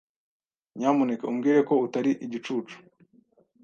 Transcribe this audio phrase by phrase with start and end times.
[0.77, 2.75] Nyamuneka umbwire ko utari igicucu.